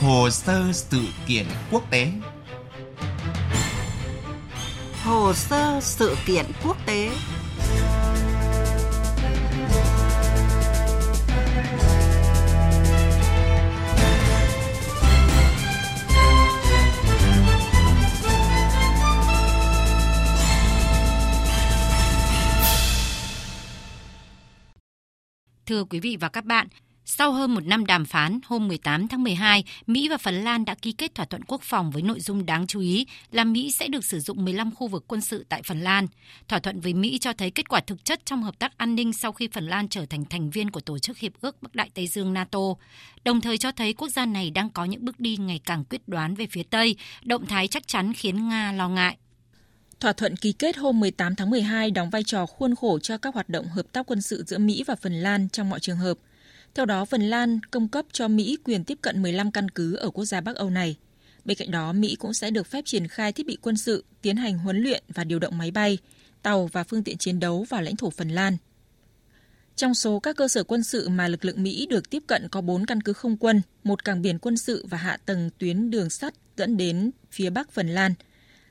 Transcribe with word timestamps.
Hồ 0.00 0.30
sơ 0.30 0.72
sự 0.72 1.02
kiện 1.26 1.46
quốc 1.70 1.90
tế. 1.90 2.12
Hồ 5.04 5.32
sơ 5.34 5.80
sự 5.82 6.16
kiện 6.26 6.46
quốc 6.64 6.76
tế. 6.86 7.10
Thưa 25.66 25.84
quý 25.84 26.00
vị 26.00 26.16
và 26.20 26.28
các 26.28 26.44
bạn, 26.44 26.68
sau 27.10 27.32
hơn 27.32 27.54
một 27.54 27.66
năm 27.66 27.86
đàm 27.86 28.04
phán, 28.04 28.40
hôm 28.46 28.68
18 28.68 29.08
tháng 29.08 29.22
12, 29.22 29.64
Mỹ 29.86 30.08
và 30.08 30.18
Phần 30.18 30.34
Lan 30.34 30.64
đã 30.64 30.74
ký 30.74 30.92
kết 30.92 31.14
thỏa 31.14 31.26
thuận 31.26 31.44
quốc 31.44 31.62
phòng 31.62 31.90
với 31.90 32.02
nội 32.02 32.20
dung 32.20 32.46
đáng 32.46 32.66
chú 32.66 32.80
ý 32.80 33.06
là 33.30 33.44
Mỹ 33.44 33.70
sẽ 33.70 33.88
được 33.88 34.04
sử 34.04 34.20
dụng 34.20 34.44
15 34.44 34.74
khu 34.74 34.88
vực 34.88 35.04
quân 35.08 35.20
sự 35.20 35.44
tại 35.48 35.62
Phần 35.62 35.80
Lan. 35.80 36.06
Thỏa 36.48 36.58
thuận 36.58 36.80
với 36.80 36.94
Mỹ 36.94 37.18
cho 37.18 37.32
thấy 37.32 37.50
kết 37.50 37.68
quả 37.68 37.80
thực 37.80 38.04
chất 38.04 38.26
trong 38.26 38.42
hợp 38.42 38.58
tác 38.58 38.78
an 38.78 38.94
ninh 38.94 39.12
sau 39.12 39.32
khi 39.32 39.48
Phần 39.52 39.66
Lan 39.66 39.88
trở 39.88 40.06
thành 40.06 40.24
thành 40.24 40.50
viên 40.50 40.70
của 40.70 40.80
Tổ 40.80 40.98
chức 40.98 41.18
Hiệp 41.18 41.32
ước 41.40 41.62
Bắc 41.62 41.74
Đại 41.74 41.90
Tây 41.94 42.06
Dương 42.06 42.32
NATO, 42.32 42.60
đồng 43.24 43.40
thời 43.40 43.58
cho 43.58 43.72
thấy 43.72 43.94
quốc 43.94 44.08
gia 44.08 44.26
này 44.26 44.50
đang 44.50 44.70
có 44.70 44.84
những 44.84 45.04
bước 45.04 45.20
đi 45.20 45.36
ngày 45.36 45.60
càng 45.64 45.84
quyết 45.84 46.08
đoán 46.08 46.34
về 46.34 46.46
phía 46.50 46.62
Tây, 46.62 46.96
động 47.24 47.46
thái 47.46 47.68
chắc 47.68 47.88
chắn 47.88 48.12
khiến 48.12 48.48
Nga 48.48 48.72
lo 48.72 48.88
ngại. 48.88 49.16
Thỏa 50.00 50.12
thuận 50.12 50.36
ký 50.36 50.52
kết 50.52 50.76
hôm 50.76 51.00
18 51.00 51.34
tháng 51.34 51.50
12 51.50 51.90
đóng 51.90 52.10
vai 52.10 52.22
trò 52.24 52.46
khuôn 52.46 52.74
khổ 52.74 52.98
cho 52.98 53.18
các 53.18 53.34
hoạt 53.34 53.48
động 53.48 53.66
hợp 53.66 53.92
tác 53.92 54.06
quân 54.06 54.22
sự 54.22 54.44
giữa 54.46 54.58
Mỹ 54.58 54.84
và 54.86 54.94
Phần 54.94 55.12
Lan 55.12 55.48
trong 55.48 55.70
mọi 55.70 55.80
trường 55.80 55.96
hợp. 55.96 56.18
Theo 56.74 56.86
đó, 56.86 57.04
Phần 57.04 57.22
Lan 57.22 57.60
cung 57.70 57.88
cấp 57.88 58.06
cho 58.12 58.28
Mỹ 58.28 58.58
quyền 58.64 58.84
tiếp 58.84 58.98
cận 59.02 59.22
15 59.22 59.50
căn 59.50 59.68
cứ 59.68 59.94
ở 59.94 60.10
quốc 60.10 60.24
gia 60.24 60.40
Bắc 60.40 60.56
Âu 60.56 60.70
này. 60.70 60.96
Bên 61.44 61.56
cạnh 61.56 61.70
đó, 61.70 61.92
Mỹ 61.92 62.16
cũng 62.18 62.34
sẽ 62.34 62.50
được 62.50 62.66
phép 62.66 62.84
triển 62.84 63.08
khai 63.08 63.32
thiết 63.32 63.46
bị 63.46 63.58
quân 63.62 63.76
sự, 63.76 64.04
tiến 64.22 64.36
hành 64.36 64.58
huấn 64.58 64.82
luyện 64.82 65.02
và 65.08 65.24
điều 65.24 65.38
động 65.38 65.58
máy 65.58 65.70
bay, 65.70 65.98
tàu 66.42 66.66
và 66.66 66.84
phương 66.84 67.02
tiện 67.02 67.18
chiến 67.18 67.40
đấu 67.40 67.66
vào 67.68 67.82
lãnh 67.82 67.96
thổ 67.96 68.10
Phần 68.10 68.28
Lan. 68.28 68.56
Trong 69.76 69.94
số 69.94 70.20
các 70.20 70.36
cơ 70.36 70.48
sở 70.48 70.64
quân 70.64 70.82
sự 70.82 71.08
mà 71.08 71.28
lực 71.28 71.44
lượng 71.44 71.62
Mỹ 71.62 71.86
được 71.90 72.10
tiếp 72.10 72.22
cận 72.26 72.48
có 72.48 72.60
4 72.60 72.86
căn 72.86 73.00
cứ 73.00 73.12
không 73.12 73.36
quân, 73.36 73.62
một 73.84 74.04
cảng 74.04 74.22
biển 74.22 74.38
quân 74.38 74.56
sự 74.56 74.86
và 74.90 74.98
hạ 74.98 75.18
tầng 75.26 75.50
tuyến 75.58 75.90
đường 75.90 76.10
sắt 76.10 76.34
dẫn 76.56 76.76
đến 76.76 77.10
phía 77.30 77.50
Bắc 77.50 77.70
Phần 77.70 77.88
Lan, 77.88 78.14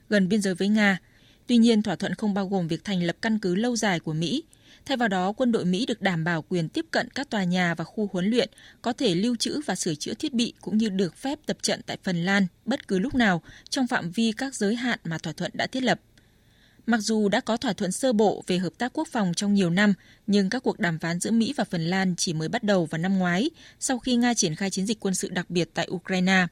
gần 0.10 0.30
biên 0.30 0.42
giới 0.42 0.56
với 0.56 0.68
Nga– 0.68 1.00
Tuy 1.50 1.58
nhiên, 1.58 1.82
thỏa 1.82 1.96
thuận 1.96 2.16
không 2.16 2.34
bao 2.34 2.48
gồm 2.48 2.68
việc 2.68 2.84
thành 2.84 3.04
lập 3.04 3.16
căn 3.22 3.40
cứ 3.40 3.56
lâu 3.56 3.76
dài 3.76 4.00
của 4.00 4.14
Mỹ. 4.14 4.44
Thay 4.90 4.98
vào 4.98 5.08
đó, 5.08 5.32
quân 5.32 5.52
đội 5.52 5.66
Mỹ 5.66 5.86
được 5.86 6.02
đảm 6.02 6.24
bảo 6.24 6.42
quyền 6.42 6.70
tiếp 6.70 6.86
cận 6.92 7.10
các 7.10 7.30
tòa 7.30 7.44
nhà 7.44 7.76
và 7.76 7.84
khu 7.84 8.10
huấn 8.14 8.26
luyện, 8.26 8.50
có 8.82 8.94
thể 8.94 9.16
lưu 9.16 9.36
trữ 9.36 9.62
và 9.66 9.76
sửa 9.76 9.96
chữa 9.96 10.14
thiết 10.14 10.34
bị 10.34 10.54
cũng 10.62 10.78
như 10.78 10.90
được 10.90 11.16
phép 11.16 11.40
tập 11.46 11.58
trận 11.62 11.82
tại 11.86 11.98
Phần 12.04 12.26
Lan 12.26 12.48
bất 12.66 12.88
cứ 12.88 13.00
lúc 13.00 13.16
nào 13.16 13.42
trong 13.70 13.88
phạm 13.88 14.12
vi 14.12 14.32
các 14.38 14.56
giới 14.56 14.76
hạn 14.76 15.00
mà 15.04 15.18
thỏa 15.18 15.34
thuận 15.34 15.52
đã 15.54 15.68
thiết 15.68 15.84
lập. 15.84 16.00
Mặc 16.86 16.98
dù 16.98 17.30
đã 17.30 17.42
có 17.42 17.58
thỏa 17.58 17.74
thuận 17.74 17.92
sơ 17.92 18.14
bộ 18.14 18.44
về 18.48 18.58
hợp 18.58 18.74
tác 18.78 18.94
quốc 18.94 19.08
phòng 19.12 19.34
trong 19.36 19.54
nhiều 19.54 19.70
năm, 19.70 19.94
nhưng 20.28 20.50
các 20.50 20.64
cuộc 20.64 20.80
đàm 20.80 21.00
phán 21.00 21.20
giữa 21.20 21.32
Mỹ 21.32 21.54
và 21.58 21.64
Phần 21.64 21.86
Lan 21.86 22.16
chỉ 22.18 22.34
mới 22.34 22.50
bắt 22.50 22.64
đầu 22.64 22.86
vào 22.86 23.00
năm 23.00 23.20
ngoái 23.20 23.50
sau 23.80 24.00
khi 24.00 24.16
Nga 24.16 24.34
triển 24.34 24.56
khai 24.56 24.70
chiến 24.70 24.86
dịch 24.86 25.00
quân 25.00 25.16
sự 25.16 25.30
đặc 25.30 25.50
biệt 25.50 25.70
tại 25.74 25.88
Ukraine. 25.92 26.48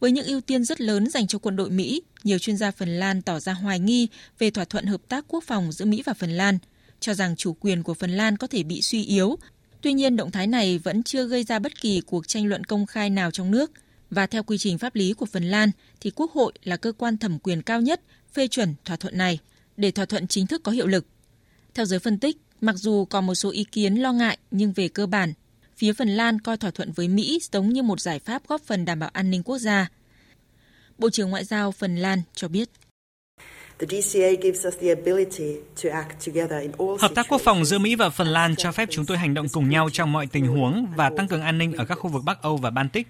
Với 0.00 0.12
những 0.12 0.26
ưu 0.26 0.40
tiên 0.40 0.64
rất 0.64 0.80
lớn 0.80 1.10
dành 1.10 1.26
cho 1.26 1.38
quân 1.38 1.56
đội 1.56 1.70
Mỹ, 1.70 2.02
nhiều 2.24 2.38
chuyên 2.38 2.56
gia 2.56 2.70
Phần 2.70 2.88
Lan 2.88 3.22
tỏ 3.22 3.40
ra 3.40 3.52
hoài 3.52 3.78
nghi 3.78 4.08
về 4.38 4.50
thỏa 4.50 4.64
thuận 4.64 4.86
hợp 4.86 5.00
tác 5.08 5.24
quốc 5.28 5.44
phòng 5.44 5.72
giữa 5.72 5.84
Mỹ 5.84 6.02
và 6.06 6.14
Phần 6.14 6.30
Lan, 6.30 6.58
cho 7.00 7.14
rằng 7.14 7.36
chủ 7.36 7.56
quyền 7.60 7.82
của 7.82 7.94
Phần 7.94 8.10
Lan 8.10 8.36
có 8.36 8.46
thể 8.46 8.62
bị 8.62 8.82
suy 8.82 9.04
yếu. 9.04 9.36
Tuy 9.80 9.92
nhiên, 9.92 10.16
động 10.16 10.30
thái 10.30 10.46
này 10.46 10.78
vẫn 10.78 11.02
chưa 11.02 11.26
gây 11.26 11.44
ra 11.44 11.58
bất 11.58 11.80
kỳ 11.80 12.00
cuộc 12.00 12.28
tranh 12.28 12.46
luận 12.46 12.64
công 12.64 12.86
khai 12.86 13.10
nào 13.10 13.30
trong 13.30 13.50
nước. 13.50 13.70
Và 14.10 14.26
theo 14.26 14.42
quy 14.42 14.58
trình 14.58 14.78
pháp 14.78 14.94
lý 14.94 15.12
của 15.12 15.26
Phần 15.26 15.44
Lan, 15.44 15.70
thì 16.00 16.10
Quốc 16.10 16.32
hội 16.32 16.52
là 16.64 16.76
cơ 16.76 16.92
quan 16.92 17.18
thẩm 17.18 17.38
quyền 17.38 17.62
cao 17.62 17.80
nhất 17.80 18.00
phê 18.32 18.48
chuẩn 18.48 18.74
thỏa 18.84 18.96
thuận 18.96 19.18
này 19.18 19.38
để 19.76 19.90
thỏa 19.90 20.04
thuận 20.04 20.26
chính 20.26 20.46
thức 20.46 20.62
có 20.62 20.72
hiệu 20.72 20.86
lực. 20.86 21.06
Theo 21.74 21.86
giới 21.86 21.98
phân 21.98 22.18
tích, 22.18 22.36
mặc 22.60 22.76
dù 22.76 23.04
còn 23.04 23.26
một 23.26 23.34
số 23.34 23.50
ý 23.50 23.64
kiến 23.64 23.94
lo 23.94 24.12
ngại 24.12 24.38
nhưng 24.50 24.72
về 24.72 24.88
cơ 24.88 25.06
bản, 25.06 25.32
phía 25.76 25.92
Phần 25.92 26.08
Lan 26.08 26.40
coi 26.40 26.56
thỏa 26.56 26.70
thuận 26.70 26.92
với 26.92 27.08
Mỹ 27.08 27.38
giống 27.52 27.68
như 27.68 27.82
một 27.82 28.00
giải 28.00 28.18
pháp 28.18 28.48
góp 28.48 28.62
phần 28.62 28.84
đảm 28.84 28.98
bảo 28.98 29.10
an 29.12 29.30
ninh 29.30 29.42
quốc 29.42 29.58
gia. 29.58 29.90
Bộ 30.98 31.10
trưởng 31.10 31.30
Ngoại 31.30 31.44
giao 31.44 31.72
Phần 31.72 31.96
Lan 31.96 32.22
cho 32.34 32.48
biết. 32.48 32.70
Hợp 36.98 37.14
tác 37.14 37.26
quốc 37.28 37.40
phòng 37.40 37.64
giữa 37.64 37.78
Mỹ 37.78 37.94
và 37.94 38.10
Phần 38.10 38.26
Lan 38.26 38.56
cho 38.56 38.72
phép 38.72 38.88
chúng 38.90 39.06
tôi 39.06 39.18
hành 39.18 39.34
động 39.34 39.48
cùng 39.48 39.68
nhau 39.68 39.88
trong 39.92 40.12
mọi 40.12 40.26
tình 40.26 40.46
huống 40.46 40.86
và 40.96 41.10
tăng 41.16 41.28
cường 41.28 41.42
an 41.42 41.58
ninh 41.58 41.72
ở 41.72 41.84
các 41.84 41.94
khu 41.94 42.10
vực 42.10 42.22
Bắc 42.24 42.42
Âu 42.42 42.56
và 42.56 42.70
Baltic. 42.70 43.06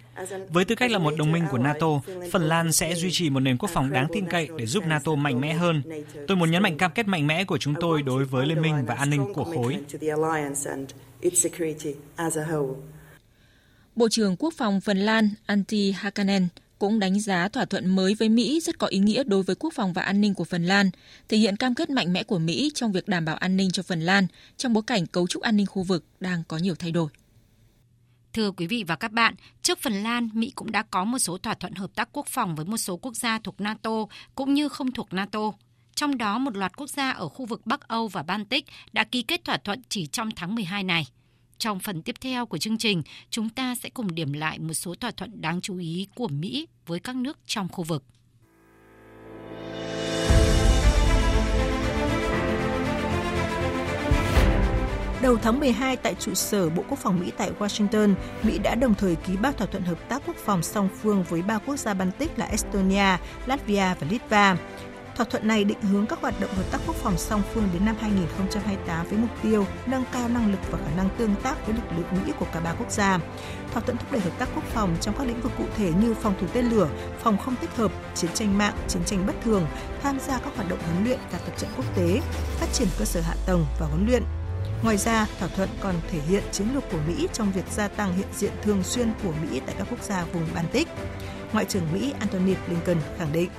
Với 0.48 0.64
tư 0.64 0.74
cách 0.74 0.90
là 0.90 0.98
một 0.98 1.14
đồng 1.18 1.32
minh 1.32 1.44
của 1.50 1.58
NATO, 1.58 1.86
Phần 2.32 2.42
Lan 2.42 2.72
sẽ 2.72 2.94
duy 2.94 3.10
trì 3.12 3.30
một 3.30 3.40
nền 3.40 3.58
quốc 3.58 3.70
phòng 3.70 3.92
đáng 3.92 4.06
tin 4.12 4.26
cậy 4.26 4.48
để 4.56 4.66
giúp 4.66 4.86
NATO 4.86 5.14
mạnh 5.14 5.40
mẽ 5.40 5.52
hơn. 5.52 5.82
Tôi 6.28 6.36
muốn 6.36 6.50
nhấn 6.50 6.62
mạnh 6.62 6.76
cam 6.76 6.90
kết 6.94 7.08
mạnh 7.08 7.26
mẽ 7.26 7.44
của 7.44 7.58
chúng 7.58 7.74
tôi 7.80 8.02
đối 8.02 8.24
với 8.24 8.46
liên 8.46 8.62
minh 8.62 8.84
và 8.86 8.94
an 8.94 9.10
ninh 9.10 9.32
của 9.34 9.44
khối. 9.44 9.78
Bộ 13.96 14.08
trưởng 14.08 14.36
Quốc 14.36 14.54
phòng 14.56 14.80
Phần 14.80 14.98
Lan 14.98 15.30
Antti 15.46 15.92
Hakanen 15.92 16.48
cũng 16.80 16.98
đánh 16.98 17.20
giá 17.20 17.48
thỏa 17.48 17.64
thuận 17.64 17.96
mới 17.96 18.14
với 18.14 18.28
Mỹ 18.28 18.60
rất 18.60 18.78
có 18.78 18.86
ý 18.86 18.98
nghĩa 18.98 19.24
đối 19.24 19.42
với 19.42 19.56
quốc 19.56 19.72
phòng 19.74 19.92
và 19.92 20.02
an 20.02 20.20
ninh 20.20 20.34
của 20.34 20.44
Phần 20.44 20.64
Lan, 20.64 20.90
thể 21.28 21.36
hiện 21.36 21.56
cam 21.56 21.74
kết 21.74 21.90
mạnh 21.90 22.12
mẽ 22.12 22.22
của 22.22 22.38
Mỹ 22.38 22.70
trong 22.74 22.92
việc 22.92 23.08
đảm 23.08 23.24
bảo 23.24 23.36
an 23.36 23.56
ninh 23.56 23.70
cho 23.70 23.82
Phần 23.82 24.00
Lan 24.00 24.26
trong 24.56 24.72
bối 24.72 24.82
cảnh 24.86 25.06
cấu 25.06 25.26
trúc 25.26 25.42
an 25.42 25.56
ninh 25.56 25.66
khu 25.66 25.82
vực 25.82 26.04
đang 26.20 26.42
có 26.48 26.56
nhiều 26.58 26.74
thay 26.74 26.92
đổi. 26.92 27.08
Thưa 28.32 28.50
quý 28.50 28.66
vị 28.66 28.84
và 28.86 28.96
các 28.96 29.12
bạn, 29.12 29.34
trước 29.62 29.78
Phần 29.78 29.92
Lan, 29.92 30.28
Mỹ 30.34 30.52
cũng 30.54 30.72
đã 30.72 30.82
có 30.82 31.04
một 31.04 31.18
số 31.18 31.38
thỏa 31.38 31.54
thuận 31.54 31.74
hợp 31.74 31.90
tác 31.94 32.08
quốc 32.12 32.26
phòng 32.26 32.56
với 32.56 32.66
một 32.66 32.76
số 32.76 32.96
quốc 32.96 33.16
gia 33.16 33.38
thuộc 33.38 33.60
NATO 33.60 34.06
cũng 34.34 34.54
như 34.54 34.68
không 34.68 34.92
thuộc 34.92 35.12
NATO. 35.12 35.52
Trong 35.94 36.18
đó, 36.18 36.38
một 36.38 36.56
loạt 36.56 36.76
quốc 36.76 36.90
gia 36.90 37.10
ở 37.10 37.28
khu 37.28 37.46
vực 37.46 37.66
Bắc 37.66 37.88
Âu 37.88 38.08
và 38.08 38.22
Baltic 38.22 38.66
đã 38.92 39.04
ký 39.04 39.22
kết 39.22 39.44
thỏa 39.44 39.56
thuận 39.56 39.82
chỉ 39.88 40.06
trong 40.06 40.30
tháng 40.36 40.54
12 40.54 40.82
này. 40.82 41.06
Trong 41.60 41.78
phần 41.78 42.02
tiếp 42.02 42.14
theo 42.20 42.46
của 42.46 42.58
chương 42.58 42.78
trình, 42.78 43.02
chúng 43.30 43.48
ta 43.48 43.74
sẽ 43.74 43.88
cùng 43.88 44.14
điểm 44.14 44.32
lại 44.32 44.58
một 44.58 44.74
số 44.74 44.94
thỏa 44.94 45.10
thuận 45.10 45.40
đáng 45.40 45.60
chú 45.60 45.78
ý 45.78 46.08
của 46.14 46.28
Mỹ 46.28 46.66
với 46.86 47.00
các 47.00 47.16
nước 47.16 47.38
trong 47.46 47.68
khu 47.68 47.84
vực. 47.84 48.04
Đầu 55.22 55.36
tháng 55.42 55.60
12 55.60 55.96
tại 55.96 56.14
trụ 56.14 56.34
sở 56.34 56.70
Bộ 56.70 56.82
Quốc 56.88 56.98
phòng 56.98 57.20
Mỹ 57.20 57.32
tại 57.36 57.50
Washington, 57.58 58.14
Mỹ 58.42 58.58
đã 58.58 58.74
đồng 58.74 58.94
thời 58.94 59.16
ký 59.16 59.36
ba 59.36 59.52
thỏa 59.52 59.66
thuận 59.66 59.82
hợp 59.82 60.08
tác 60.08 60.22
quốc 60.26 60.36
phòng 60.36 60.62
song 60.62 60.88
phương 61.02 61.24
với 61.28 61.42
ba 61.42 61.58
quốc 61.58 61.76
gia 61.76 61.94
Baltic 61.94 62.38
là 62.38 62.46
Estonia, 62.46 63.16
Latvia 63.46 63.94
và 64.00 64.06
Litva. 64.10 64.56
Thỏa 65.16 65.26
thuận 65.26 65.48
này 65.48 65.64
định 65.64 65.82
hướng 65.82 66.06
các 66.06 66.20
hoạt 66.20 66.40
động 66.40 66.50
hợp 66.54 66.64
tác 66.70 66.78
quốc 66.86 66.96
phòng 66.96 67.18
song 67.18 67.42
phương 67.54 67.68
đến 67.72 67.84
năm 67.84 67.96
2028 68.00 69.06
với 69.06 69.18
mục 69.18 69.30
tiêu 69.42 69.66
nâng 69.86 70.04
cao 70.12 70.28
năng 70.28 70.50
lực 70.50 70.58
và 70.70 70.78
khả 70.78 70.96
năng 70.96 71.08
tương 71.18 71.34
tác 71.42 71.66
với 71.66 71.74
lực 71.74 71.82
lượng 71.96 72.24
Mỹ 72.26 72.32
của 72.38 72.46
cả 72.52 72.60
ba 72.60 72.74
quốc 72.78 72.90
gia. 72.90 73.18
Thỏa 73.72 73.82
thuận 73.82 73.96
thúc 73.96 74.12
đẩy 74.12 74.20
hợp 74.20 74.38
tác 74.38 74.48
quốc 74.54 74.64
phòng 74.64 74.96
trong 75.00 75.14
các 75.18 75.26
lĩnh 75.26 75.40
vực 75.40 75.52
cụ 75.58 75.64
thể 75.76 75.92
như 76.02 76.14
phòng 76.14 76.34
thủ 76.40 76.46
tên 76.52 76.64
lửa, 76.64 76.88
phòng 77.22 77.38
không 77.38 77.56
tích 77.60 77.76
hợp, 77.76 77.92
chiến 78.14 78.30
tranh 78.34 78.58
mạng, 78.58 78.74
chiến 78.88 79.02
tranh 79.06 79.26
bất 79.26 79.34
thường, 79.44 79.66
tham 80.02 80.18
gia 80.20 80.38
các 80.38 80.56
hoạt 80.56 80.68
động 80.68 80.78
huấn 80.82 81.04
luyện 81.04 81.18
và 81.32 81.38
tập 81.38 81.52
trận 81.56 81.70
quốc 81.76 81.96
tế, 81.96 82.20
phát 82.60 82.66
triển 82.72 82.88
cơ 82.98 83.04
sở 83.04 83.20
hạ 83.20 83.34
tầng 83.46 83.66
và 83.80 83.86
huấn 83.86 84.06
luyện, 84.06 84.22
Ngoài 84.82 84.96
ra, 84.96 85.26
thỏa 85.38 85.48
thuận 85.48 85.68
còn 85.80 85.94
thể 86.10 86.18
hiện 86.28 86.42
chiến 86.52 86.66
lược 86.74 86.84
của 86.92 86.98
Mỹ 87.08 87.28
trong 87.32 87.52
việc 87.52 87.64
gia 87.70 87.88
tăng 87.88 88.16
hiện 88.16 88.26
diện 88.34 88.52
thường 88.62 88.82
xuyên 88.82 89.12
của 89.24 89.32
Mỹ 89.32 89.60
tại 89.66 89.74
các 89.78 89.86
quốc 89.90 90.02
gia 90.02 90.24
vùng 90.24 90.46
Baltic. 90.54 90.88
Ngoại 91.52 91.64
trưởng 91.64 91.92
Mỹ 91.92 92.14
Antony 92.18 92.54
Blinken 92.66 92.96
khẳng 93.18 93.32
định 93.32 93.50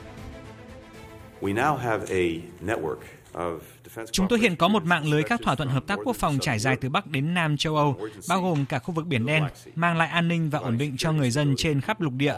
Chúng 4.12 4.28
tôi 4.30 4.40
hiện 4.40 4.56
có 4.56 4.68
một 4.68 4.84
mạng 4.84 5.12
lưới 5.12 5.24
các 5.24 5.42
thỏa 5.44 5.56
thuận 5.56 5.70
hợp 5.70 5.88
tác 5.88 6.00
quốc 6.04 6.16
phòng 6.16 6.38
trải 6.42 6.60
dài 6.60 6.78
từ 6.82 6.90
Bắc 6.90 7.08
đến 7.08 7.34
Nam 7.34 7.58
châu 7.58 7.76
Âu, 7.76 7.98
bao 8.30 8.42
gồm 8.42 8.66
cả 8.66 8.80
khu 8.80 8.94
vực 8.94 9.06
Biển 9.06 9.26
Đen, 9.26 9.44
mang 9.76 9.98
lại 9.98 10.08
an 10.08 10.28
ninh 10.28 10.50
và 10.50 10.60
ổn 10.60 10.78
định 10.78 10.96
cho 10.98 11.12
người 11.12 11.32
dân 11.32 11.54
trên 11.58 11.82
khắp 11.82 12.02
lục 12.02 12.14
địa. 12.14 12.36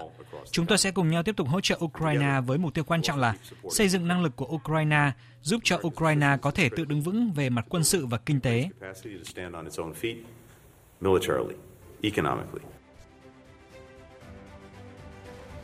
Chúng 0.51 0.66
tôi 0.66 0.77
sẽ 0.77 0.92
cùng 0.92 1.10
nhau 1.10 1.24
tiếp 1.24 1.36
tục 1.38 1.48
hỗ 1.48 1.62
trợ 1.62 1.80
Ukraine 1.83 2.42
với 2.45 2.57
mục 2.57 2.74
tiêu 2.74 2.83
quan 2.83 3.01
trọng 3.01 3.19
là 3.19 3.36
xây 3.69 3.89
dựng 3.89 4.07
năng 4.07 4.24
lực 4.24 4.36
của 4.36 4.45
Ukraine, 4.45 5.12
giúp 5.42 5.62
cho 5.63 5.80
Ukraine 5.83 6.38
có 6.42 6.51
thể 6.51 6.69
tự 6.69 6.86
đứng 6.86 7.01
vững 7.01 7.31
về 7.31 7.50
mặt 7.50 7.66
quân 7.69 7.83
sự 7.83 8.06
và 8.06 8.18
kinh 8.18 8.39
tế. 8.39 8.69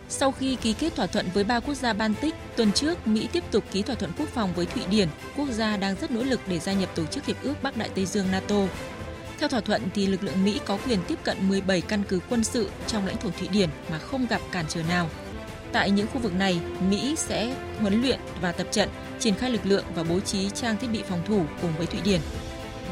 Sau 0.09 0.31
khi 0.31 0.55
ký 0.55 0.73
kết 0.73 0.95
thỏa 0.95 1.07
thuận 1.07 1.25
với 1.33 1.43
ba 1.43 1.59
quốc 1.59 1.73
gia 1.73 1.93
Baltic, 1.93 2.35
tuần 2.55 2.71
trước 2.71 3.07
Mỹ 3.07 3.27
tiếp 3.31 3.43
tục 3.51 3.63
ký 3.71 3.81
thỏa 3.81 3.95
thuận 3.95 4.11
quốc 4.17 4.29
phòng 4.29 4.53
với 4.55 4.65
Thụy 4.65 4.83
Điển, 4.89 5.07
quốc 5.37 5.49
gia 5.51 5.77
đang 5.77 5.95
rất 6.01 6.11
nỗ 6.11 6.23
lực 6.23 6.39
để 6.47 6.59
gia 6.59 6.73
nhập 6.73 6.89
tổ 6.95 7.05
chức 7.05 7.25
hiệp 7.25 7.43
ước 7.43 7.53
Bắc 7.63 7.77
Đại 7.77 7.89
Tây 7.95 8.05
Dương 8.05 8.31
NATO. 8.31 8.55
Theo 9.39 9.49
thỏa 9.49 9.61
thuận 9.61 9.81
thì 9.95 10.07
lực 10.07 10.23
lượng 10.23 10.43
Mỹ 10.45 10.59
có 10.65 10.77
quyền 10.85 10.99
tiếp 11.07 11.19
cận 11.23 11.49
17 11.49 11.81
căn 11.81 12.03
cứ 12.09 12.19
quân 12.29 12.43
sự 12.43 12.69
trong 12.87 13.05
lãnh 13.05 13.17
thổ 13.17 13.29
Thụy 13.29 13.47
Điển 13.47 13.69
mà 13.91 13.97
không 13.97 14.25
gặp 14.29 14.41
cản 14.51 14.65
trở 14.69 14.81
nào. 14.89 15.09
Tại 15.71 15.91
những 15.91 16.07
khu 16.13 16.19
vực 16.19 16.33
này, 16.35 16.59
Mỹ 16.89 17.15
sẽ 17.17 17.55
huấn 17.79 18.01
luyện 18.01 18.19
và 18.41 18.51
tập 18.51 18.67
trận, 18.71 18.89
triển 19.19 19.35
khai 19.35 19.49
lực 19.49 19.65
lượng 19.65 19.85
và 19.95 20.03
bố 20.03 20.19
trí 20.19 20.49
trang 20.49 20.77
thiết 20.77 20.87
bị 20.93 21.03
phòng 21.09 21.21
thủ 21.27 21.45
cùng 21.61 21.71
với 21.77 21.85
Thụy 21.85 22.01
Điển. 22.01 22.21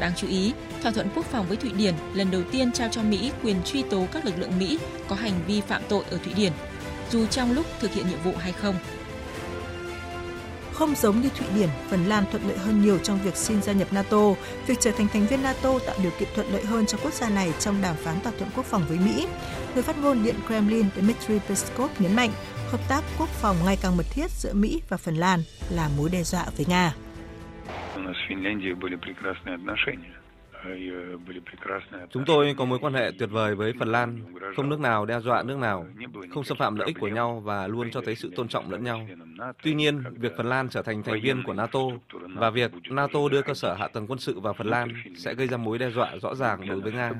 Đáng 0.00 0.12
chú 0.16 0.28
ý, 0.28 0.52
Thỏa 0.82 0.92
thuận 0.92 1.08
quốc 1.14 1.26
phòng 1.26 1.46
với 1.48 1.56
Thụy 1.56 1.70
Điển 1.72 1.94
lần 2.14 2.30
đầu 2.30 2.42
tiên 2.52 2.72
trao 2.72 2.88
cho 2.88 3.02
Mỹ 3.02 3.30
quyền 3.42 3.56
truy 3.64 3.82
tố 3.82 4.06
các 4.12 4.24
lực 4.24 4.38
lượng 4.38 4.58
Mỹ 4.58 4.78
có 5.08 5.16
hành 5.16 5.40
vi 5.46 5.60
phạm 5.60 5.82
tội 5.88 6.04
ở 6.10 6.18
Thụy 6.24 6.34
Điển, 6.34 6.52
dù 7.10 7.26
trong 7.26 7.52
lúc 7.52 7.66
thực 7.80 7.92
hiện 7.92 8.08
nhiệm 8.08 8.18
vụ 8.24 8.32
hay 8.38 8.52
không. 8.52 8.74
Không 10.72 10.94
giống 10.94 11.20
như 11.20 11.28
Thụy 11.28 11.46
Điển, 11.54 11.68
Phần 11.88 12.04
Lan 12.04 12.24
thuận 12.30 12.48
lợi 12.48 12.58
hơn 12.58 12.82
nhiều 12.82 12.98
trong 12.98 13.18
việc 13.22 13.36
xin 13.36 13.62
gia 13.62 13.72
nhập 13.72 13.92
NATO. 13.92 14.34
Việc 14.66 14.80
trở 14.80 14.90
thành 14.90 15.08
thành 15.12 15.26
viên 15.26 15.42
NATO 15.42 15.78
tạo 15.86 15.96
điều 16.02 16.12
kiện 16.18 16.28
thuận 16.34 16.52
lợi 16.52 16.64
hơn 16.64 16.86
cho 16.86 16.98
quốc 17.02 17.12
gia 17.12 17.28
này 17.28 17.52
trong 17.58 17.82
đàm 17.82 17.96
phán 17.96 18.20
thỏa 18.20 18.32
thuận 18.38 18.50
quốc 18.56 18.66
phòng 18.66 18.82
với 18.88 18.98
Mỹ. 18.98 19.26
Người 19.74 19.82
phát 19.82 19.98
ngôn 19.98 20.22
Điện 20.22 20.34
Kremlin 20.46 20.86
Dmitry 20.96 21.38
Peskov 21.38 21.90
nhấn 21.98 22.16
mạnh, 22.16 22.30
hợp 22.70 22.80
tác 22.88 23.04
quốc 23.18 23.28
phòng 23.28 23.56
ngày 23.64 23.78
càng 23.82 23.96
mật 23.96 24.06
thiết 24.10 24.30
giữa 24.30 24.52
Mỹ 24.52 24.82
và 24.88 24.96
Phần 24.96 25.14
Lan 25.14 25.40
là 25.70 25.88
mối 25.96 26.10
đe 26.12 26.22
dọa 26.22 26.44
với 26.56 26.66
Nga. 26.68 26.94
Chúng 32.10 32.24
tôi 32.26 32.54
có 32.58 32.64
mối 32.64 32.78
quan 32.78 32.94
hệ 32.94 33.10
tuyệt 33.18 33.30
vời 33.30 33.54
với 33.54 33.72
Phần 33.78 33.92
Lan, 33.92 34.34
không 34.56 34.68
nước 34.68 34.80
nào 34.80 35.06
đe 35.06 35.20
dọa 35.20 35.42
nước 35.42 35.58
nào, 35.58 35.86
không 36.34 36.44
xâm 36.44 36.58
phạm 36.58 36.76
lợi 36.76 36.86
ích 36.86 36.96
của 37.00 37.08
nhau 37.08 37.42
và 37.44 37.66
luôn 37.66 37.90
cho 37.90 38.00
thấy 38.04 38.14
sự 38.14 38.30
tôn 38.36 38.48
trọng 38.48 38.70
lẫn 38.70 38.84
nhau. 38.84 39.06
Tuy 39.62 39.74
nhiên, 39.74 40.02
việc 40.16 40.32
Phần 40.36 40.48
Lan 40.48 40.68
trở 40.68 40.82
thành 40.82 41.02
thành 41.02 41.20
viên 41.22 41.42
của 41.42 41.52
NATO 41.52 41.80
và 42.34 42.50
việc 42.50 42.72
NATO 42.90 43.20
đưa 43.30 43.42
cơ 43.42 43.54
sở 43.54 43.74
hạ 43.74 43.88
tầng 43.88 44.06
quân 44.06 44.18
sự 44.18 44.40
vào 44.40 44.52
Phần 44.52 44.66
Lan 44.66 44.88
sẽ 45.16 45.34
gây 45.34 45.46
ra 45.46 45.56
mối 45.56 45.78
đe 45.78 45.90
dọa 45.90 46.16
rõ 46.22 46.34
ràng 46.34 46.68
đối 46.68 46.80
với 46.80 46.92
Nga. 46.92 47.12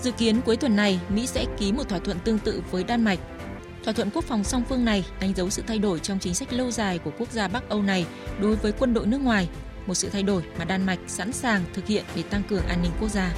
Dự 0.00 0.12
kiến 0.12 0.40
cuối 0.44 0.56
tuần 0.56 0.76
này, 0.76 1.00
Mỹ 1.08 1.26
sẽ 1.26 1.44
ký 1.58 1.72
một 1.72 1.88
thỏa 1.88 1.98
thuận 1.98 2.18
tương 2.24 2.38
tự 2.38 2.62
với 2.70 2.84
Đan 2.84 3.04
Mạch 3.04 3.18
Thỏa 3.86 3.92
thuận 3.92 4.10
quốc 4.10 4.24
phòng 4.24 4.44
song 4.44 4.62
phương 4.68 4.84
này 4.84 5.04
đánh 5.20 5.32
dấu 5.36 5.50
sự 5.50 5.62
thay 5.66 5.78
đổi 5.78 6.00
trong 6.00 6.18
chính 6.18 6.34
sách 6.34 6.52
lâu 6.52 6.70
dài 6.70 6.98
của 6.98 7.10
quốc 7.18 7.32
gia 7.32 7.48
Bắc 7.48 7.68
Âu 7.68 7.82
này 7.82 8.06
đối 8.40 8.56
với 8.56 8.72
quân 8.72 8.94
đội 8.94 9.06
nước 9.06 9.20
ngoài, 9.20 9.48
một 9.86 9.94
sự 9.94 10.08
thay 10.08 10.22
đổi 10.22 10.42
mà 10.58 10.64
Đan 10.64 10.86
Mạch 10.86 10.98
sẵn 11.06 11.32
sàng 11.32 11.64
thực 11.72 11.86
hiện 11.86 12.04
để 12.16 12.22
tăng 12.22 12.42
cường 12.48 12.66
an 12.66 12.82
ninh 12.82 12.92
quốc 13.00 13.08
gia. 13.08 13.34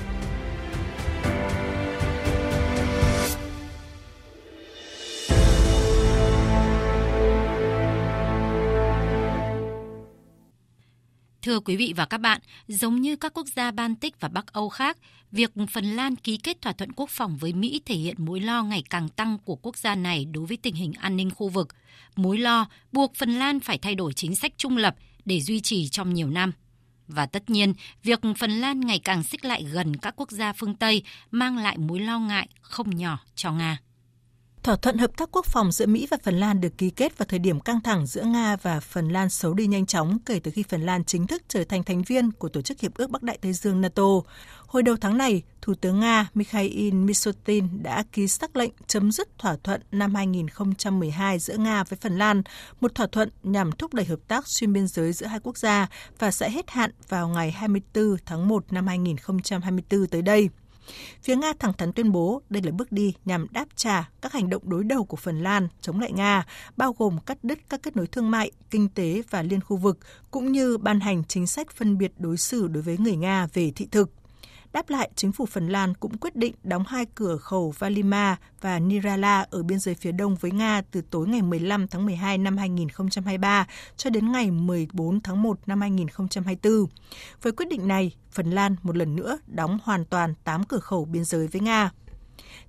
Thưa 11.48 11.60
quý 11.60 11.76
vị 11.76 11.92
và 11.96 12.06
các 12.06 12.20
bạn, 12.20 12.40
giống 12.66 13.00
như 13.00 13.16
các 13.16 13.34
quốc 13.34 13.46
gia 13.56 13.70
Baltic 13.70 14.20
và 14.20 14.28
Bắc 14.28 14.52
Âu 14.52 14.68
khác, 14.68 14.98
việc 15.32 15.50
Phần 15.70 15.84
Lan 15.84 16.16
ký 16.16 16.36
kết 16.36 16.62
thỏa 16.62 16.72
thuận 16.72 16.92
quốc 16.92 17.10
phòng 17.10 17.36
với 17.36 17.52
Mỹ 17.52 17.80
thể 17.86 17.94
hiện 17.94 18.14
mối 18.18 18.40
lo 18.40 18.62
ngày 18.62 18.82
càng 18.90 19.08
tăng 19.08 19.38
của 19.44 19.56
quốc 19.56 19.76
gia 19.76 19.94
này 19.94 20.24
đối 20.24 20.46
với 20.46 20.56
tình 20.56 20.74
hình 20.74 20.92
an 20.92 21.16
ninh 21.16 21.30
khu 21.30 21.48
vực. 21.48 21.68
Mối 22.16 22.38
lo 22.38 22.68
buộc 22.92 23.14
Phần 23.14 23.30
Lan 23.30 23.60
phải 23.60 23.78
thay 23.78 23.94
đổi 23.94 24.12
chính 24.12 24.34
sách 24.34 24.52
trung 24.56 24.76
lập 24.76 24.94
để 25.24 25.40
duy 25.40 25.60
trì 25.60 25.88
trong 25.88 26.14
nhiều 26.14 26.30
năm. 26.30 26.52
Và 27.06 27.26
tất 27.26 27.50
nhiên, 27.50 27.74
việc 28.02 28.20
Phần 28.38 28.50
Lan 28.50 28.80
ngày 28.80 28.98
càng 28.98 29.22
xích 29.22 29.44
lại 29.44 29.62
gần 29.62 29.96
các 29.96 30.14
quốc 30.16 30.30
gia 30.30 30.52
phương 30.52 30.74
Tây 30.74 31.02
mang 31.30 31.58
lại 31.58 31.78
mối 31.78 32.00
lo 32.00 32.18
ngại 32.18 32.48
không 32.60 32.96
nhỏ 32.96 33.18
cho 33.34 33.52
Nga. 33.52 33.78
Thỏa 34.68 34.76
thuận 34.76 34.98
hợp 34.98 35.16
tác 35.16 35.28
quốc 35.32 35.46
phòng 35.46 35.72
giữa 35.72 35.86
Mỹ 35.86 36.06
và 36.10 36.16
Phần 36.22 36.40
Lan 36.40 36.60
được 36.60 36.78
ký 36.78 36.90
kết 36.90 37.18
vào 37.18 37.26
thời 37.28 37.38
điểm 37.38 37.60
căng 37.60 37.80
thẳng 37.80 38.06
giữa 38.06 38.22
Nga 38.22 38.56
và 38.56 38.80
Phần 38.80 39.08
Lan 39.08 39.28
xấu 39.28 39.54
đi 39.54 39.66
nhanh 39.66 39.86
chóng 39.86 40.18
kể 40.26 40.40
từ 40.44 40.50
khi 40.50 40.64
Phần 40.68 40.86
Lan 40.86 41.04
chính 41.04 41.26
thức 41.26 41.42
trở 41.48 41.64
thành 41.64 41.84
thành 41.84 42.02
viên 42.02 42.32
của 42.32 42.48
Tổ 42.48 42.62
chức 42.62 42.80
Hiệp 42.80 42.94
ước 42.94 43.10
Bắc 43.10 43.22
Đại 43.22 43.38
Tây 43.40 43.52
Dương 43.52 43.80
NATO. 43.80 44.02
Hồi 44.66 44.82
đầu 44.82 44.96
tháng 45.00 45.18
này, 45.18 45.42
Thủ 45.62 45.74
tướng 45.74 46.00
Nga 46.00 46.28
Mikhail 46.34 46.92
Mishutin 46.92 47.82
đã 47.82 48.04
ký 48.12 48.28
sắc 48.28 48.56
lệnh 48.56 48.70
chấm 48.86 49.12
dứt 49.12 49.38
thỏa 49.38 49.56
thuận 49.62 49.82
năm 49.92 50.14
2012 50.14 51.38
giữa 51.38 51.56
Nga 51.56 51.84
với 51.84 51.98
Phần 52.00 52.18
Lan, 52.18 52.42
một 52.80 52.94
thỏa 52.94 53.06
thuận 53.06 53.30
nhằm 53.42 53.72
thúc 53.72 53.94
đẩy 53.94 54.04
hợp 54.04 54.20
tác 54.28 54.48
xuyên 54.48 54.72
biên 54.72 54.86
giới 54.86 55.12
giữa 55.12 55.26
hai 55.26 55.40
quốc 55.40 55.58
gia 55.58 55.88
và 56.18 56.30
sẽ 56.30 56.50
hết 56.50 56.70
hạn 56.70 56.90
vào 57.08 57.28
ngày 57.28 57.50
24 57.50 58.16
tháng 58.26 58.48
1 58.48 58.72
năm 58.72 58.86
2024 58.86 60.06
tới 60.06 60.22
đây. 60.22 60.48
Phía 61.22 61.36
Nga 61.36 61.52
thẳng 61.58 61.72
thắn 61.72 61.92
tuyên 61.92 62.12
bố 62.12 62.42
đây 62.50 62.62
là 62.62 62.70
bước 62.70 62.92
đi 62.92 63.14
nhằm 63.24 63.46
đáp 63.50 63.66
trả 63.76 64.10
các 64.22 64.32
hành 64.32 64.50
động 64.50 64.62
đối 64.64 64.84
đầu 64.84 65.04
của 65.04 65.16
Phần 65.16 65.42
Lan 65.42 65.68
chống 65.80 66.00
lại 66.00 66.12
Nga, 66.12 66.46
bao 66.76 66.94
gồm 66.98 67.18
cắt 67.26 67.38
đứt 67.42 67.58
các 67.68 67.82
kết 67.82 67.96
nối 67.96 68.06
thương 68.06 68.30
mại, 68.30 68.50
kinh 68.70 68.88
tế 68.88 69.22
và 69.30 69.42
liên 69.42 69.60
khu 69.60 69.76
vực, 69.76 69.98
cũng 70.30 70.52
như 70.52 70.78
ban 70.78 71.00
hành 71.00 71.22
chính 71.28 71.46
sách 71.46 71.70
phân 71.70 71.98
biệt 71.98 72.12
đối 72.18 72.36
xử 72.36 72.68
đối 72.68 72.82
với 72.82 72.98
người 72.98 73.16
Nga 73.16 73.46
về 73.54 73.72
thị 73.74 73.88
thực. 73.90 74.17
Đáp 74.78 74.90
lại, 74.90 75.10
chính 75.14 75.32
phủ 75.32 75.46
Phần 75.46 75.68
Lan 75.68 75.94
cũng 75.94 76.18
quyết 76.18 76.36
định 76.36 76.54
đóng 76.62 76.84
hai 76.86 77.06
cửa 77.14 77.36
khẩu 77.36 77.74
Valima 77.78 78.36
và 78.60 78.78
Nirala 78.78 79.46
ở 79.50 79.62
biên 79.62 79.78
giới 79.78 79.94
phía 79.94 80.12
đông 80.12 80.36
với 80.36 80.50
Nga 80.50 80.82
từ 80.90 81.00
tối 81.10 81.28
ngày 81.28 81.42
15 81.42 81.88
tháng 81.88 82.06
12 82.06 82.38
năm 82.38 82.56
2023 82.56 83.66
cho 83.96 84.10
đến 84.10 84.32
ngày 84.32 84.50
14 84.50 85.20
tháng 85.20 85.42
1 85.42 85.58
năm 85.66 85.80
2024. 85.80 86.86
Với 87.42 87.52
quyết 87.52 87.68
định 87.68 87.88
này, 87.88 88.16
Phần 88.32 88.50
Lan 88.50 88.76
một 88.82 88.96
lần 88.96 89.16
nữa 89.16 89.38
đóng 89.46 89.78
hoàn 89.82 90.04
toàn 90.04 90.34
8 90.44 90.64
cửa 90.64 90.78
khẩu 90.78 91.04
biên 91.04 91.24
giới 91.24 91.46
với 91.46 91.60
Nga. 91.60 91.90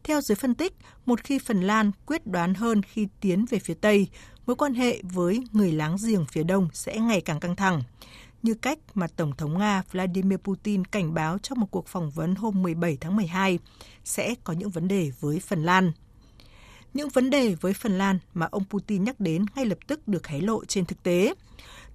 Theo 0.03 0.21
giới 0.21 0.35
phân 0.35 0.56
tích, 0.56 0.73
một 1.06 1.23
khi 1.23 1.39
Phần 1.39 1.61
Lan 1.61 1.91
quyết 2.06 2.27
đoán 2.27 2.53
hơn 2.53 2.81
khi 2.81 3.07
tiến 3.21 3.45
về 3.50 3.59
phía 3.59 3.73
Tây, 3.73 4.07
mối 4.45 4.56
quan 4.56 4.73
hệ 4.73 5.01
với 5.03 5.44
người 5.51 5.71
láng 5.71 5.95
giềng 6.07 6.25
phía 6.25 6.44
Đông 6.44 6.69
sẽ 6.73 7.00
ngày 7.00 7.21
càng 7.21 7.39
căng 7.39 7.56
thẳng 7.56 7.83
như 8.44 8.53
cách 8.53 8.80
mà 8.94 9.07
Tổng 9.07 9.36
thống 9.38 9.59
Nga 9.59 9.83
Vladimir 9.91 10.38
Putin 10.38 10.86
cảnh 10.86 11.13
báo 11.13 11.38
trong 11.38 11.59
một 11.59 11.68
cuộc 11.71 11.88
phỏng 11.88 12.09
vấn 12.09 12.36
hôm 12.36 12.62
17 12.62 12.97
tháng 13.01 13.15
12 13.15 13.59
sẽ 14.03 14.36
có 14.44 14.53
những 14.53 14.69
vấn 14.69 14.88
đề 14.88 15.12
với 15.19 15.39
Phần 15.39 15.63
Lan. 15.63 15.91
Những 16.94 17.09
vấn 17.09 17.30
đề 17.30 17.56
với 17.62 17.74
Phần 17.74 17.97
Lan 17.97 18.19
mà 18.33 18.47
ông 18.51 18.63
Putin 18.69 19.03
nhắc 19.03 19.19
đến 19.19 19.45
ngay 19.56 19.65
lập 19.65 19.77
tức 19.88 20.07
được 20.07 20.27
hé 20.27 20.39
lộ 20.39 20.65
trên 20.65 20.86
thực 20.86 21.03
tế. 21.03 21.33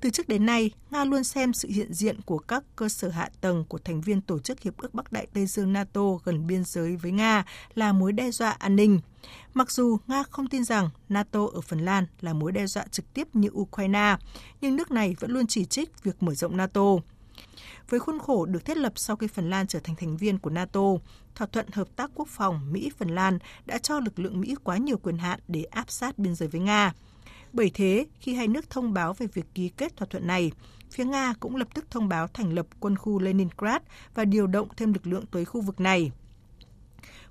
Từ 0.04 0.10
trước 0.10 0.28
đến 0.28 0.46
nay, 0.46 0.70
Nga 0.90 1.04
luôn 1.04 1.24
xem 1.24 1.52
sự 1.52 1.68
hiện 1.68 1.92
diện 1.92 2.20
của 2.20 2.38
các 2.38 2.64
cơ 2.76 2.88
sở 2.88 3.08
hạ 3.08 3.30
tầng 3.40 3.64
của 3.68 3.78
thành 3.78 4.00
viên 4.00 4.20
Tổ 4.20 4.38
chức 4.38 4.60
Hiệp 4.60 4.76
ước 4.76 4.94
Bắc 4.94 5.12
Đại 5.12 5.26
Tây 5.34 5.46
Dương 5.46 5.72
NATO 5.72 6.00
gần 6.24 6.46
biên 6.46 6.64
giới 6.64 6.96
với 6.96 7.12
Nga 7.12 7.44
là 7.74 7.92
mối 7.92 8.12
đe 8.12 8.30
dọa 8.30 8.50
an 8.50 8.76
ninh. 8.76 9.00
Mặc 9.54 9.70
dù 9.70 9.98
Nga 10.06 10.22
không 10.22 10.46
tin 10.46 10.64
rằng 10.64 10.90
NATO 11.08 11.46
ở 11.54 11.60
Phần 11.60 11.78
Lan 11.78 12.06
là 12.20 12.32
mối 12.32 12.52
đe 12.52 12.66
dọa 12.66 12.84
trực 12.90 13.14
tiếp 13.14 13.28
như 13.32 13.48
Ukraine, 13.52 14.16
nhưng 14.60 14.76
nước 14.76 14.90
này 14.90 15.16
vẫn 15.20 15.30
luôn 15.30 15.46
chỉ 15.46 15.64
trích 15.64 16.02
việc 16.02 16.22
mở 16.22 16.34
rộng 16.34 16.56
NATO. 16.56 16.96
Với 17.88 18.00
khuôn 18.00 18.18
khổ 18.18 18.46
được 18.46 18.64
thiết 18.64 18.76
lập 18.76 18.92
sau 18.96 19.16
khi 19.16 19.26
Phần 19.26 19.50
Lan 19.50 19.66
trở 19.66 19.80
thành 19.80 19.96
thành 19.96 20.16
viên 20.16 20.38
của 20.38 20.50
NATO, 20.50 20.90
thỏa 21.34 21.46
thuận 21.46 21.66
hợp 21.72 21.88
tác 21.96 22.10
quốc 22.14 22.28
phòng 22.28 22.72
Mỹ-Phần 22.72 23.08
Lan 23.08 23.38
đã 23.66 23.78
cho 23.78 24.00
lực 24.00 24.18
lượng 24.18 24.40
Mỹ 24.40 24.54
quá 24.64 24.76
nhiều 24.76 24.98
quyền 24.98 25.18
hạn 25.18 25.40
để 25.48 25.62
áp 25.62 25.90
sát 25.90 26.18
biên 26.18 26.34
giới 26.34 26.48
với 26.48 26.60
Nga. 26.60 26.92
Bởi 27.54 27.70
thế, 27.74 28.06
khi 28.20 28.34
hai 28.34 28.48
nước 28.48 28.70
thông 28.70 28.92
báo 28.92 29.12
về 29.12 29.26
việc 29.34 29.46
ký 29.54 29.68
kết 29.68 29.96
thỏa 29.96 30.08
thuận 30.10 30.26
này, 30.26 30.52
phía 30.90 31.04
Nga 31.04 31.34
cũng 31.40 31.56
lập 31.56 31.68
tức 31.74 31.84
thông 31.90 32.08
báo 32.08 32.26
thành 32.26 32.52
lập 32.52 32.66
quân 32.80 32.96
khu 32.96 33.18
Leningrad 33.18 33.82
và 34.14 34.24
điều 34.24 34.46
động 34.46 34.68
thêm 34.76 34.92
lực 34.92 35.06
lượng 35.06 35.24
tới 35.26 35.44
khu 35.44 35.60
vực 35.60 35.80
này. 35.80 36.10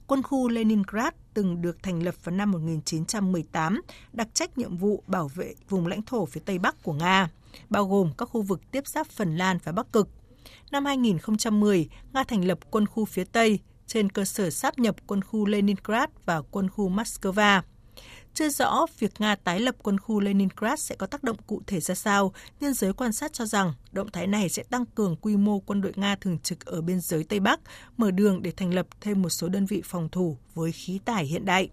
Quân 0.08 0.24
khu 0.24 0.50
Leningrad 0.50 1.13
từng 1.34 1.62
được 1.62 1.84
thành 1.84 2.03
lập 2.03 2.15
vào 2.24 2.36
năm 2.36 2.51
1918, 2.51 3.82
đặc 4.13 4.27
trách 4.34 4.58
nhiệm 4.58 4.77
vụ 4.77 5.03
bảo 5.08 5.27
vệ 5.27 5.56
vùng 5.70 5.88
lãnh 5.88 6.01
thổ 6.01 6.25
phía 6.25 6.42
Tây 6.46 6.60
Bắc 6.60 6.84
của 6.84 6.94
Nga, 6.94 7.30
bao 7.70 7.88
gồm 7.88 8.12
các 8.18 8.25
khu 8.25 8.42
vực 8.42 8.72
tiếp 8.72 8.88
giáp 8.88 9.08
Phần 9.08 9.38
Lan 9.38 9.58
và 9.63 9.72
Bắc 9.72 9.92
Cực. 9.92 10.10
Năm 10.72 10.86
2010, 10.86 11.89
Nga 12.13 12.24
thành 12.24 12.46
lập 12.46 12.60
quân 12.72 12.86
khu 12.86 13.06
phía 13.06 13.24
Tây 13.24 13.60
trên 13.88 14.10
cơ 14.10 14.25
sở 14.25 14.50
sáp 14.50 14.80
nhập 14.80 14.96
quân 15.08 15.22
khu 15.22 15.46
Leningrad 15.46 16.10
và 16.25 16.42
quân 16.51 16.70
khu 16.70 16.89
Moscow. 16.89 17.62
Chưa 18.34 18.50
rõ 18.50 18.86
việc 19.00 19.12
Nga 19.20 19.36
tái 19.36 19.60
lập 19.60 19.76
quân 19.84 20.00
khu 20.00 20.20
Leningrad 20.20 20.80
sẽ 20.80 20.96
có 20.96 21.08
tác 21.08 21.24
động 21.24 21.38
cụ 21.48 21.62
thể 21.68 21.80
ra 21.80 21.96
sao, 21.96 22.34
nhưng 22.60 22.74
giới 22.74 22.94
quan 22.94 23.14
sát 23.14 23.34
cho 23.34 23.46
rằng 23.46 23.74
động 23.92 24.12
thái 24.14 24.28
này 24.28 24.50
sẽ 24.50 24.64
tăng 24.64 24.86
cường 24.86 25.16
quy 25.16 25.38
mô 25.38 25.60
quân 25.60 25.82
đội 25.82 25.94
Nga 25.96 26.16
thường 26.16 26.40
trực 26.40 26.66
ở 26.66 26.82
biên 26.82 27.02
giới 27.02 27.24
Tây 27.24 27.40
Bắc, 27.40 27.60
mở 27.98 28.12
đường 28.12 28.42
để 28.42 28.52
thành 28.58 28.74
lập 28.74 28.88
thêm 29.02 29.22
một 29.22 29.30
số 29.30 29.50
đơn 29.50 29.66
vị 29.66 29.82
phòng 29.86 30.10
thủ 30.10 30.38
với 30.54 30.72
khí 30.72 31.00
tải 31.06 31.26
hiện 31.26 31.46
đại. 31.46 31.70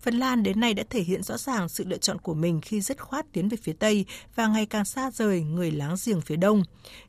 Phần 0.00 0.14
Lan 0.14 0.42
đến 0.42 0.60
nay 0.60 0.74
đã 0.74 0.84
thể 0.90 1.02
hiện 1.02 1.22
rõ 1.22 1.38
ràng 1.38 1.68
sự 1.68 1.84
lựa 1.86 1.98
chọn 1.98 2.18
của 2.18 2.34
mình 2.34 2.60
khi 2.60 2.80
dứt 2.80 3.02
khoát 3.02 3.32
tiến 3.32 3.48
về 3.48 3.56
phía 3.62 3.72
Tây 3.72 4.04
và 4.34 4.46
ngày 4.46 4.66
càng 4.66 4.84
xa 4.84 5.10
rời 5.10 5.42
người 5.42 5.70
láng 5.70 5.96
giềng 6.04 6.20
phía 6.20 6.36
Đông. 6.36 6.62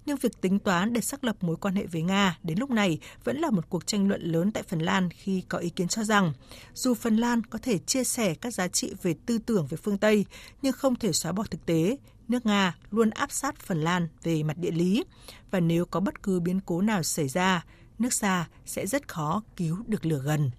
Nhưng 0.05 0.17
việc 0.17 0.41
tính 0.41 0.59
toán 0.59 0.93
để 0.93 1.01
xác 1.01 1.23
lập 1.23 1.35
mối 1.41 1.55
quan 1.55 1.75
hệ 1.75 1.85
với 1.85 2.01
Nga 2.01 2.37
đến 2.43 2.59
lúc 2.59 2.69
này 2.69 2.99
vẫn 3.23 3.37
là 3.37 3.49
một 3.49 3.69
cuộc 3.69 3.87
tranh 3.87 4.07
luận 4.07 4.21
lớn 4.21 4.51
tại 4.51 4.63
Phần 4.63 4.79
Lan 4.79 5.09
khi 5.09 5.43
có 5.49 5.57
ý 5.57 5.69
kiến 5.69 5.87
cho 5.87 6.03
rằng 6.03 6.33
dù 6.73 6.93
Phần 6.93 7.17
Lan 7.17 7.43
có 7.43 7.59
thể 7.61 7.77
chia 7.77 8.03
sẻ 8.03 8.35
các 8.35 8.53
giá 8.53 8.67
trị 8.67 8.93
về 9.01 9.15
tư 9.25 9.37
tưởng 9.37 9.67
về 9.67 9.77
phương 9.83 9.97
Tây 9.97 10.25
nhưng 10.61 10.73
không 10.73 10.95
thể 10.95 11.13
xóa 11.13 11.31
bỏ 11.31 11.43
thực 11.43 11.65
tế 11.65 11.97
nước 12.29 12.45
Nga 12.45 12.75
luôn 12.91 13.09
áp 13.09 13.31
sát 13.31 13.59
Phần 13.59 13.81
Lan 13.81 14.07
về 14.23 14.43
mặt 14.43 14.57
địa 14.57 14.71
lý 14.71 15.03
và 15.51 15.59
nếu 15.59 15.85
có 15.85 15.99
bất 15.99 16.23
cứ 16.23 16.39
biến 16.39 16.59
cố 16.65 16.81
nào 16.81 17.03
xảy 17.03 17.27
ra, 17.27 17.65
nước 17.99 18.13
xa 18.13 18.47
sẽ 18.65 18.87
rất 18.87 19.07
khó 19.07 19.43
cứu 19.55 19.77
được 19.87 20.05
lửa 20.05 20.21
gần. 20.25 20.51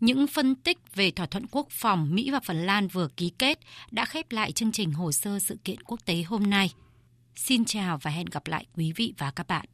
Những 0.00 0.26
phân 0.26 0.54
tích 0.54 0.78
về 0.94 1.10
thỏa 1.10 1.26
thuận 1.26 1.46
quốc 1.50 1.66
phòng 1.70 2.14
Mỹ 2.14 2.30
và 2.30 2.40
Phần 2.40 2.66
Lan 2.66 2.88
vừa 2.88 3.08
ký 3.16 3.32
kết 3.38 3.58
đã 3.90 4.04
khép 4.04 4.32
lại 4.32 4.52
chương 4.52 4.72
trình 4.72 4.92
hồ 4.92 5.12
sơ 5.12 5.38
sự 5.38 5.58
kiện 5.64 5.82
quốc 5.82 6.00
tế 6.04 6.22
hôm 6.22 6.50
nay. 6.50 6.70
Xin 7.36 7.64
chào 7.64 7.98
và 8.02 8.10
hẹn 8.10 8.26
gặp 8.26 8.46
lại 8.46 8.66
quý 8.74 8.92
vị 8.96 9.14
và 9.18 9.30
các 9.30 9.46
bạn. 9.46 9.66